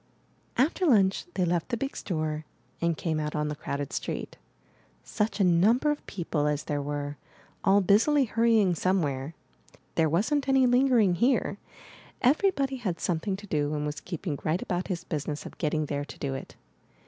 III. 0.57 0.65
After 0.65 0.85
lunch 0.87 1.25
they 1.35 1.45
left 1.45 1.69
the 1.69 1.77
big 1.77 1.95
store, 1.95 2.43
and 2.81 2.97
came 2.97 3.19
out 3.19 3.35
on 3.35 3.49
the 3.49 3.55
crowded 3.55 3.93
street. 3.93 4.35
Such 5.03 5.39
a 5.39 5.43
number 5.43 5.91
of 5.91 6.03
people 6.07 6.47
as 6.47 6.63
there 6.63 6.81
were, 6.81 7.17
all 7.63 7.81
busily 7.81 8.25
hurrying 8.25 8.73
somewhere. 8.73 9.35
There 9.93 10.09
wasn't 10.09 10.49
any 10.49 10.65
lingering 10.65 11.13
here. 11.13 11.59
Everybody 12.23 12.77
had 12.77 12.99
something 12.99 13.35
to 13.35 13.45
do, 13.45 13.75
and 13.75 13.85
was 13.85 13.99
keeping 14.01 14.39
right 14.43 14.63
about 14.63 14.87
his 14.87 15.03
business 15.03 15.45
of 15.45 15.59
getting 15.59 15.85
there 15.85 16.03
to 16.05 16.17
do 16.17 16.33
it. 16.33 16.55